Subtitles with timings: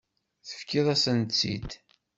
[0.47, 1.69] Tefkiḍ-asen-tt-id.